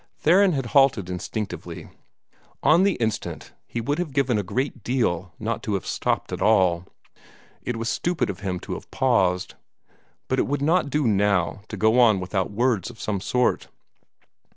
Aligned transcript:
Theron 0.17 0.53
had 0.53 0.65
halted 0.73 1.11
instinctively. 1.11 1.87
On 2.63 2.81
the 2.81 2.93
instant 2.93 3.53
he 3.67 3.79
would 3.79 3.99
have 3.99 4.13
given 4.13 4.39
a 4.39 4.41
great 4.41 4.81
deal 4.83 5.31
not 5.37 5.61
to 5.61 5.75
have 5.75 5.85
stopped 5.85 6.33
at 6.33 6.41
all. 6.41 6.85
It 7.61 7.75
was 7.75 7.87
stupid 7.87 8.27
of 8.27 8.39
him 8.39 8.59
to 8.61 8.73
have 8.73 8.89
paused, 8.89 9.53
but 10.27 10.39
it 10.39 10.47
would 10.47 10.59
not 10.63 10.89
do 10.89 11.05
now 11.05 11.61
to 11.67 11.77
go 11.77 11.99
on 11.99 12.19
without 12.19 12.49
words 12.49 12.89
of 12.89 12.99
some 12.99 13.21
sort. 13.21 13.67